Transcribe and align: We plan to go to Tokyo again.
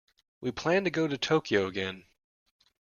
We 0.39 0.49
plan 0.49 0.83
to 0.85 0.89
go 0.89 1.07
to 1.07 1.15
Tokyo 1.15 1.67
again. 1.67 2.05